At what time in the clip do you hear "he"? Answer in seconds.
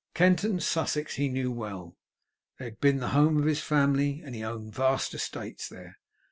1.17-1.29, 4.33-4.43